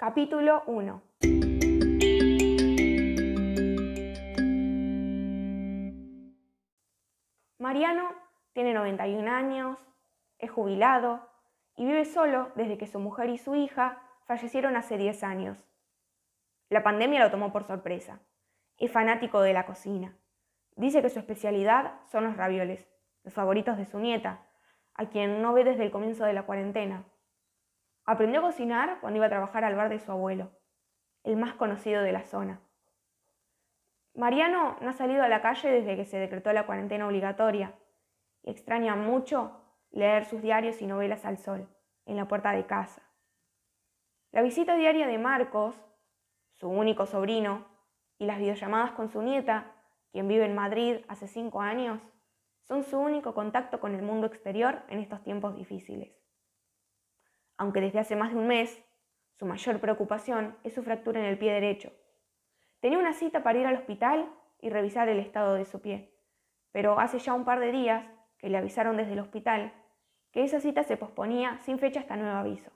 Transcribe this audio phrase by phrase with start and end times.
[0.00, 1.02] Capítulo 1
[7.58, 8.14] Mariano
[8.54, 9.78] tiene 91 años,
[10.38, 11.28] es jubilado
[11.76, 15.68] y vive solo desde que su mujer y su hija fallecieron hace 10 años.
[16.70, 18.20] La pandemia lo tomó por sorpresa.
[18.78, 20.16] Es fanático de la cocina.
[20.76, 22.88] Dice que su especialidad son los ravioles,
[23.22, 24.46] los favoritos de su nieta,
[24.94, 27.04] a quien no ve desde el comienzo de la cuarentena.
[28.04, 30.50] Aprendió a cocinar cuando iba a trabajar al bar de su abuelo,
[31.22, 32.60] el más conocido de la zona.
[34.14, 37.78] Mariano no ha salido a la calle desde que se decretó la cuarentena obligatoria
[38.42, 41.68] y extraña mucho leer sus diarios y novelas al sol,
[42.06, 43.02] en la puerta de casa.
[44.32, 45.74] La visita diaria de Marcos,
[46.54, 47.66] su único sobrino,
[48.18, 49.72] y las videollamadas con su nieta,
[50.12, 52.00] quien vive en Madrid hace cinco años,
[52.62, 56.19] son su único contacto con el mundo exterior en estos tiempos difíciles.
[57.60, 58.82] Aunque desde hace más de un mes,
[59.34, 61.92] su mayor preocupación es su fractura en el pie derecho.
[62.80, 66.18] Tenía una cita para ir al hospital y revisar el estado de su pie,
[66.72, 69.74] pero hace ya un par de días que le avisaron desde el hospital
[70.30, 72.72] que esa cita se posponía sin fecha hasta nuevo aviso.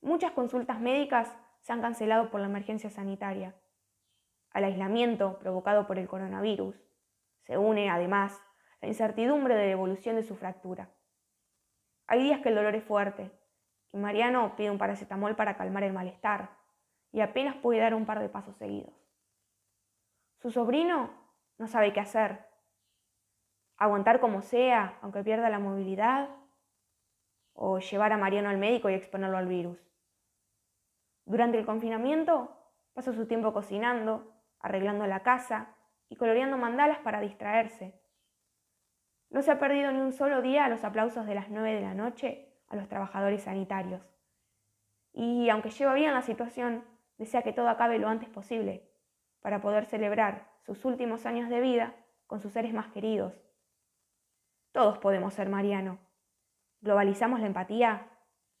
[0.00, 3.54] Muchas consultas médicas se han cancelado por la emergencia sanitaria.
[4.50, 6.74] Al aislamiento provocado por el coronavirus
[7.44, 8.42] se une, además,
[8.80, 10.90] la incertidumbre de la evolución de su fractura.
[12.08, 13.30] Hay días que el dolor es fuerte
[13.92, 16.50] Mariano pide un paracetamol para calmar el malestar
[17.12, 18.94] y apenas puede dar un par de pasos seguidos.
[20.38, 21.10] Su sobrino
[21.58, 22.46] no sabe qué hacer.
[23.76, 26.30] Aguantar como sea, aunque pierda la movilidad,
[27.52, 29.78] o llevar a Mariano al médico y exponerlo al virus.
[31.26, 32.56] Durante el confinamiento
[32.94, 35.74] pasa su tiempo cocinando, arreglando la casa
[36.08, 38.00] y coloreando mandalas para distraerse.
[39.28, 41.82] No se ha perdido ni un solo día a los aplausos de las nueve de
[41.82, 44.00] la noche a los trabajadores sanitarios.
[45.12, 46.84] Y aunque lleva bien la situación,
[47.18, 48.88] desea que todo acabe lo antes posible
[49.40, 51.94] para poder celebrar sus últimos años de vida
[52.26, 53.34] con sus seres más queridos.
[54.72, 55.98] Todos podemos ser Mariano.
[56.80, 58.09] Globalizamos la empatía